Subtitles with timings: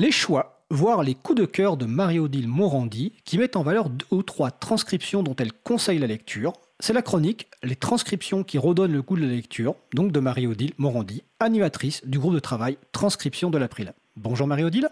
[0.00, 4.06] Les choix, voire les coups de cœur de Marie-Odile Morandi, qui mettent en valeur deux
[4.12, 6.52] ou trois transcriptions dont elle conseille la lecture.
[6.78, 10.72] C'est la chronique Les transcriptions qui redonnent le goût de la lecture, donc de Marie-Odile
[10.78, 13.92] Morandi, animatrice du groupe de travail Transcription de l'April.
[14.14, 14.88] Bonjour Marie-Odile.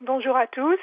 [0.00, 0.78] Bonjour à tous.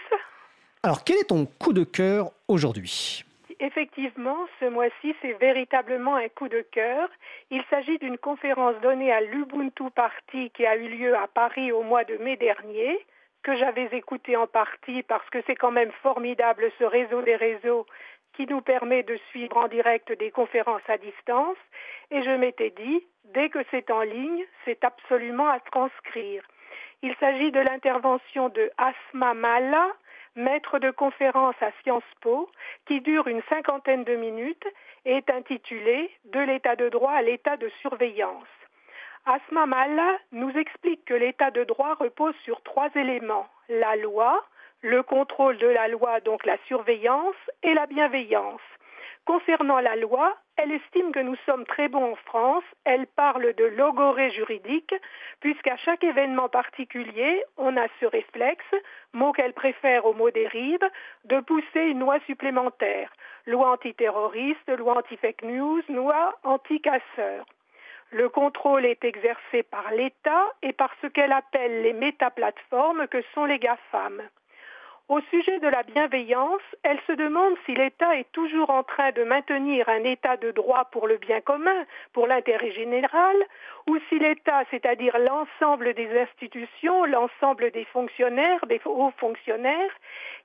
[0.83, 3.23] Alors, quel est ton coup de cœur aujourd'hui?
[3.61, 7.07] Effectivement, ce mois-ci, c'est véritablement un coup de cœur.
[7.51, 11.83] Il s'agit d'une conférence donnée à l'Ubuntu Party qui a eu lieu à Paris au
[11.83, 12.99] mois de mai dernier,
[13.43, 17.85] que j'avais écouté en partie parce que c'est quand même formidable ce réseau des réseaux
[18.33, 21.57] qui nous permet de suivre en direct des conférences à distance.
[22.11, 26.43] Et je m'étais dit, dès que c'est en ligne, c'est absolument à transcrire.
[27.01, 29.87] Il s'agit de l'intervention de Asma Mala,
[30.35, 32.49] maître de conférence à Sciences Po,
[32.85, 34.67] qui dure une cinquantaine de minutes
[35.05, 38.47] et est intitulé De l'état de droit à l'état de surveillance.
[39.25, 44.43] Asma Mala nous explique que l'état de droit repose sur trois éléments la loi,
[44.81, 48.61] le contrôle de la loi, donc la surveillance, et la bienveillance.
[49.25, 52.63] Concernant la loi, elle estime que nous sommes très bons en France.
[52.83, 54.93] Elle parle de logorée juridique,
[55.39, 58.73] puisqu'à chaque événement particulier, on a ce réflexe,
[59.13, 60.89] mot qu'elle préfère au mot dérive,
[61.25, 63.13] de pousser une loi supplémentaire.
[63.45, 67.45] Loi antiterroriste, loi anti-fake news, loi anti-casseur.
[68.11, 73.45] Le contrôle est exercé par l'État et par ce qu'elle appelle les métaplateformes que sont
[73.45, 74.21] les GAFAM.
[75.11, 79.25] Au sujet de la bienveillance, elle se demande si l'État est toujours en train de
[79.25, 83.35] maintenir un État de droit pour le bien commun, pour l'intérêt général,
[83.89, 89.91] ou si l'État, c'est-à-dire l'ensemble des institutions, l'ensemble des fonctionnaires, des hauts fonctionnaires,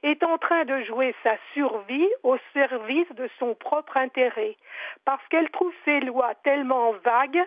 [0.03, 4.56] est en train de jouer sa survie au service de son propre intérêt,
[5.05, 7.44] parce qu'elle trouve ces lois tellement vagues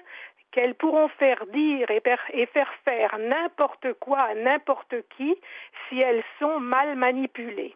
[0.52, 2.02] qu'elles pourront faire dire et,
[2.47, 5.36] faire faire n'importe quoi à n'importe qui
[5.88, 7.75] si elles sont mal manipulées.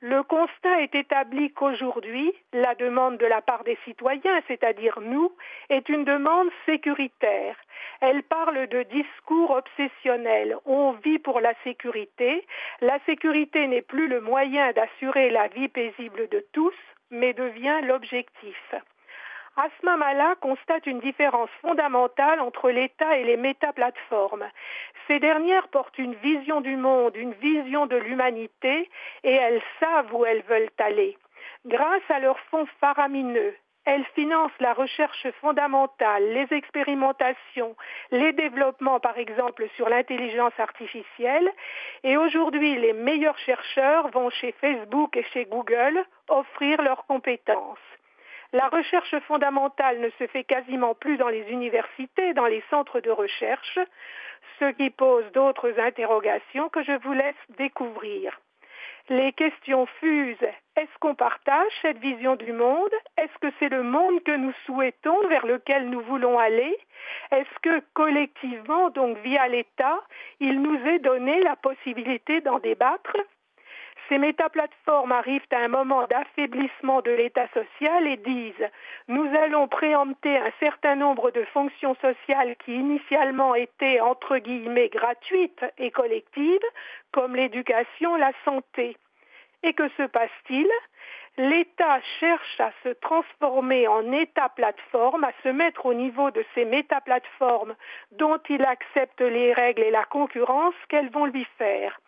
[0.00, 5.32] Le constat est établi qu'aujourd'hui, la demande de la part des citoyens, c'est-à-dire nous,
[5.70, 7.56] est une demande sécuritaire.
[8.02, 10.56] Elle parle de discours obsessionnels.
[10.66, 12.46] On vit pour la sécurité.
[12.82, 16.76] La sécurité n'est plus le moyen d'assurer la vie paisible de tous,
[17.10, 18.74] mais devient l'objectif.
[19.56, 24.44] Asma Mala constate une différence fondamentale entre l'État et les métaplateformes.
[25.06, 28.90] Ces dernières portent une vision du monde, une vision de l'humanité,
[29.24, 31.16] et elles savent où elles veulent aller.
[31.64, 33.54] Grâce à leurs fonds faramineux,
[33.86, 37.76] elles financent la recherche fondamentale, les expérimentations,
[38.10, 41.50] les développements par exemple sur l'intelligence artificielle.
[42.04, 47.78] Et aujourd'hui, les meilleurs chercheurs vont chez Facebook et chez Google offrir leurs compétences.
[48.52, 53.10] La recherche fondamentale ne se fait quasiment plus dans les universités, dans les centres de
[53.10, 53.78] recherche,
[54.58, 58.40] ce qui pose d'autres interrogations que je vous laisse découvrir.
[59.08, 60.48] Les questions fusent.
[60.76, 62.90] Est-ce qu'on partage cette vision du monde?
[63.16, 66.76] Est-ce que c'est le monde que nous souhaitons, vers lequel nous voulons aller?
[67.30, 70.00] Est-ce que collectivement, donc via l'État,
[70.40, 73.16] il nous est donné la possibilité d'en débattre?
[74.08, 78.70] Ces métaplateformes arrivent à un moment d'affaiblissement de l'État social et disent
[79.08, 85.64] nous allons préempter un certain nombre de fonctions sociales qui initialement étaient entre guillemets gratuites
[85.78, 86.66] et collectives,
[87.12, 88.96] comme l'éducation, la santé.
[89.62, 90.68] Et que se passe-t-il?
[91.38, 96.64] L'État cherche à se transformer en État plateforme, à se mettre au niveau de ces
[96.64, 97.74] métaplateformes
[98.12, 102.00] dont il accepte les règles et la concurrence qu'elles vont lui faire.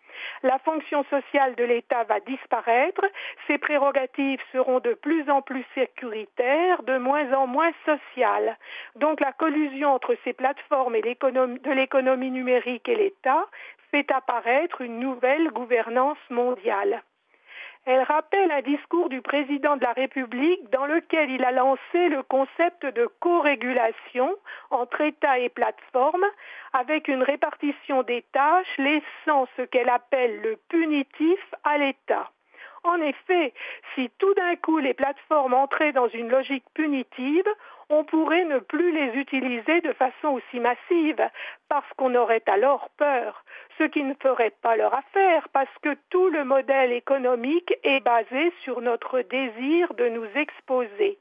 [0.43, 3.05] La fonction sociale de l'État va disparaître,
[3.47, 8.57] ses prérogatives seront de plus en plus sécuritaires, de moins en moins sociales.
[8.95, 13.45] Donc la collusion entre ces plateformes et de l'économie numérique et l'État
[13.91, 17.01] fait apparaître une nouvelle gouvernance mondiale.
[17.91, 22.21] Elle rappelle un discours du président de la République dans lequel il a lancé le
[22.21, 24.29] concept de co-régulation
[24.69, 26.23] entre État et plateforme
[26.71, 32.29] avec une répartition des tâches laissant ce qu'elle appelle le punitif à l'État.
[32.83, 33.53] En effet,
[33.93, 37.47] si tout d'un coup les plateformes entraient dans une logique punitive,
[37.89, 41.27] on pourrait ne plus les utiliser de façon aussi massive,
[41.67, 43.43] parce qu'on aurait alors peur,
[43.77, 48.53] ce qui ne ferait pas leur affaire, parce que tout le modèle économique est basé
[48.63, 51.17] sur notre désir de nous exposer.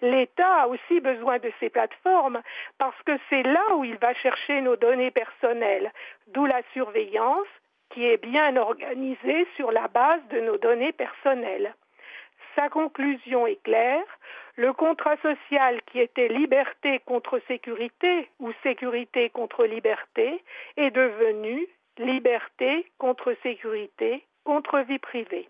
[0.00, 2.40] L'État a aussi besoin de ces plateformes
[2.78, 5.92] parce que c'est là où il va chercher nos données personnelles,
[6.28, 7.48] d'où la surveillance
[7.90, 11.74] qui est bien organisée sur la base de nos données personnelles.
[12.54, 14.04] Sa conclusion est claire.
[14.56, 20.42] Le contrat social qui était liberté contre sécurité ou sécurité contre liberté
[20.76, 21.66] est devenu
[21.98, 25.48] liberté contre sécurité contre vie privée.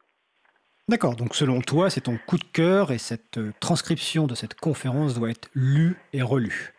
[0.88, 4.54] D'accord, donc selon toi, c'est ton coup de cœur et cette euh, transcription de cette
[4.54, 6.74] conférence doit être lue et relue.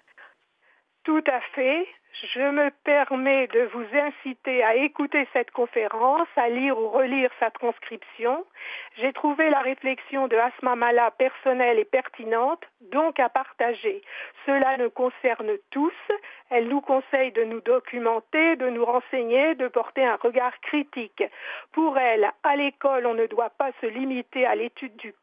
[1.04, 1.88] Tout à fait.
[2.12, 7.52] Je me permets de vous inciter à écouter cette conférence, à lire ou relire sa
[7.52, 8.46] transcription.
[8.98, 14.02] J'ai trouvé la réflexion de Asma Mala personnelle et pertinente, donc à partager.
[14.46, 15.94] Cela nous concerne tous.
[16.50, 21.24] Elle nous conseille de nous documenter, de nous renseigner, de porter un regard critique.
[21.74, 25.14] Pour elle, à l'école, on ne doit pas se limiter à l'étude du,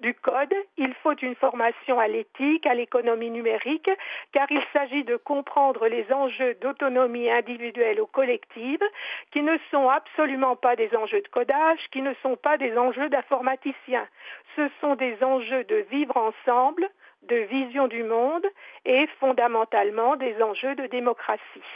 [0.00, 0.54] du code.
[0.78, 3.90] Il faut une formation à l'éthique, à l'économie numérique,
[4.32, 8.82] car il s'agit de comprendre les enjeux d'autonomie individuelle ou collective,
[9.32, 13.08] qui ne sont absolument pas des enjeux de codage, qui ne sont pas des enjeux
[13.08, 14.06] d'informaticiens.
[14.56, 16.88] Ce sont des enjeux de vivre ensemble,
[17.22, 18.46] de vision du monde
[18.84, 21.70] et fondamentalement des enjeux de démocratie.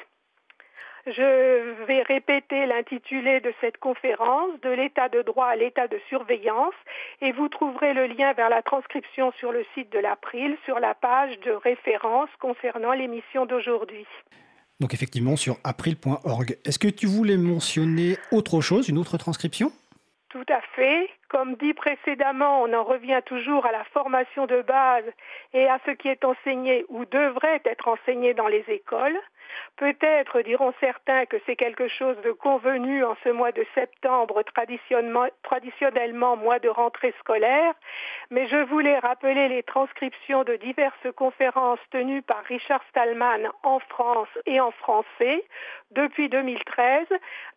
[1.16, 6.75] Je vais répéter l'intitulé de cette conférence, de l'état de droit à l'état de surveillance,
[7.22, 10.94] et vous trouverez le lien vers la transcription sur le site de l'April, sur la
[10.94, 14.06] page de référence concernant l'émission d'aujourd'hui.
[14.81, 16.58] Donc effectivement sur april.org.
[16.64, 19.72] Est-ce que tu voulais mentionner autre chose, une autre transcription?
[20.28, 21.08] Tout à fait.
[21.28, 25.04] Comme dit précédemment, on en revient toujours à la formation de base
[25.54, 29.19] et à ce qui est enseigné ou devrait être enseigné dans les écoles.
[29.76, 34.42] Peut-être diront certains que c'est quelque chose de convenu en ce mois de septembre,
[35.42, 37.74] traditionnellement, mois de rentrée scolaire,
[38.30, 44.28] mais je voulais rappeler les transcriptions de diverses conférences tenues par Richard Stallman en France
[44.46, 45.44] et en français
[45.92, 47.06] depuis 2013,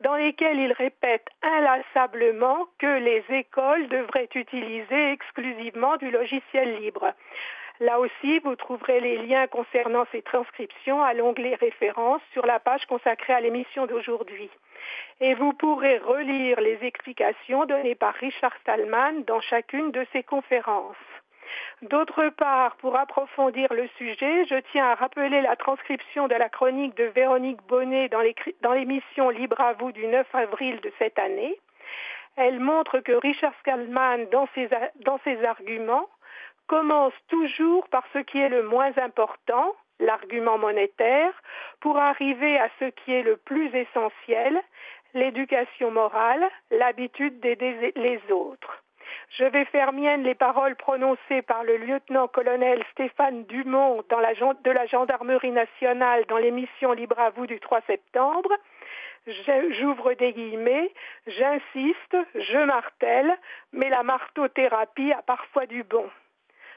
[0.01, 7.13] dans lesquelles il répète inlassablement que les écoles devraient utiliser exclusivement du logiciel libre.
[7.81, 12.86] Là aussi, vous trouverez les liens concernant ces transcriptions à l'onglet références sur la page
[12.86, 14.51] consacrée à l'émission d'aujourd'hui.
[15.19, 20.95] Et vous pourrez relire les explications données par Richard Stallman dans chacune de ces conférences.
[21.81, 26.95] D'autre part, pour approfondir le sujet, je tiens à rappeler la transcription de la chronique
[26.95, 31.60] de Véronique Bonnet dans l'émission Libre à vous du 9 avril de cette année.
[32.36, 34.69] Elle montre que Richard Stallman, dans ses,
[35.04, 36.07] dans ses arguments,
[36.71, 41.33] commence toujours par ce qui est le moins important, l'argument monétaire,
[41.81, 44.57] pour arriver à ce qui est le plus essentiel,
[45.13, 48.81] l'éducation morale, l'habitude d'aider les autres.
[49.31, 55.51] Je vais faire mienne les paroles prononcées par le lieutenant-colonel Stéphane Dumont de la gendarmerie
[55.51, 58.50] nationale dans l'émission Libre à vous du 3 septembre.
[59.71, 60.94] J'ouvre des guillemets,
[61.27, 63.38] j'insiste, je martèle,
[63.73, 66.09] mais la marteau-thérapie a parfois du bon.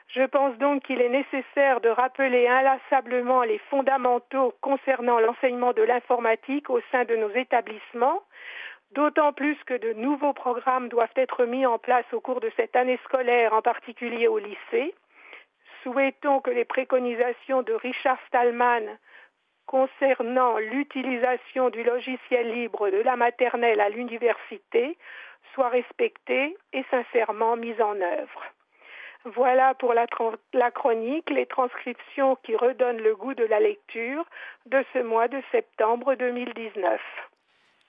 [0.09, 6.71] Je pense donc qu'il est nécessaire de rappeler inlassablement les fondamentaux concernant l'enseignement de l'informatique
[6.71, 8.23] au sein de nos établissements,
[8.93, 12.77] d'autant plus que de nouveaux programmes doivent être mis en place au cours de cette
[12.77, 14.95] année scolaire, en particulier au lycée.
[15.83, 18.99] Souhaitons que les préconisations de Richard Stallman
[19.67, 24.97] concernant l'utilisation du logiciel libre de la maternelle à l'université
[25.55, 28.54] soient respectées et sincèrement mises en œuvre.
[29.25, 30.07] Voilà pour la,
[30.71, 34.25] chronique, les transcriptions qui redonnent le goût de la lecture
[34.67, 37.01] de ce mois de septembre 2019.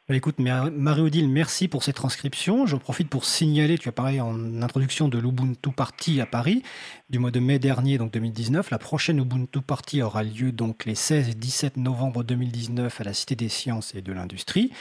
[0.07, 2.67] Bah, écoute, Marie-Odile, merci pour cette transcription.
[2.67, 6.61] J'en profite pour signaler, tu as parlé en introduction de l'Ubuntu Party à Paris
[7.09, 8.69] du mois de mai dernier, donc 2019.
[8.69, 13.13] La prochaine Ubuntu Party aura lieu donc les 16 et 17 novembre 2019 à la
[13.13, 14.71] Cité des Sciences et de l'Industrie.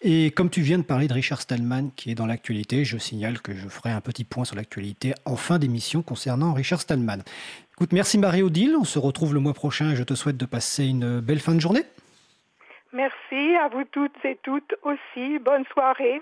[0.00, 3.42] Et comme tu viens de parler de Richard Stallman qui est dans l'actualité, je signale
[3.42, 7.18] que je ferai un petit point sur l'actualité en fin d'émission concernant Richard Stallman.
[7.74, 8.74] Écoute, merci Marie-Odile.
[8.80, 11.54] On se retrouve le mois prochain et je te souhaite de passer une belle fin
[11.54, 11.84] de journée.
[12.92, 15.38] Merci à vous toutes et toutes aussi.
[15.38, 16.20] Bonne soirée.